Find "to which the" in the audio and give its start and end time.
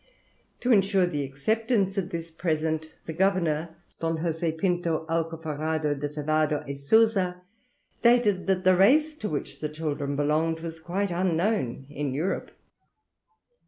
9.17-9.69